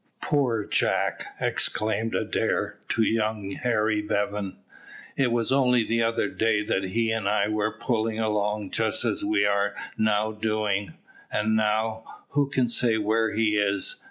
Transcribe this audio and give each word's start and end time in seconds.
"Poor 0.19 0.65
Jack!" 0.65 1.25
exclaimed 1.39 2.15
Adair 2.15 2.79
to 2.89 3.03
young 3.03 3.51
Harry 3.51 4.01
Bevan. 4.01 4.57
"It 5.15 5.31
was 5.31 5.51
only 5.51 5.83
the 5.83 6.01
other 6.01 6.27
day 6.27 6.63
that 6.63 6.85
he 6.85 7.11
and 7.11 7.29
I 7.29 7.47
were 7.49 7.77
pulling 7.77 8.17
along 8.17 8.71
just 8.71 9.05
as 9.05 9.23
we 9.23 9.45
are 9.45 9.75
now 9.99 10.31
doing. 10.31 10.95
And 11.31 11.55
now 11.55 12.03
who 12.29 12.49
can 12.49 12.67
say 12.67 12.97
where 12.97 13.33
he 13.35 13.57
is? 13.57 13.97